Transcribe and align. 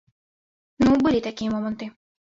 Ну, 0.85 0.97
былі 1.05 1.23
такія 1.31 1.49
моманты. 1.57 1.95